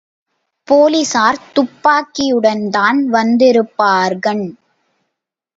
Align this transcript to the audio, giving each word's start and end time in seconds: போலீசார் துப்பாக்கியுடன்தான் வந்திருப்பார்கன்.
போலீசார் 0.67 1.39
துப்பாக்கியுடன்தான் 1.53 3.01
வந்திருப்பார்கன். 3.11 4.45